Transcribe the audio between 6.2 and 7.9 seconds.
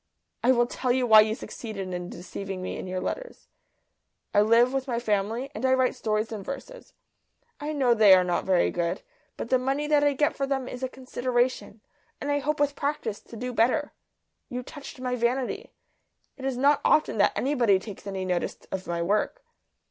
and verses. I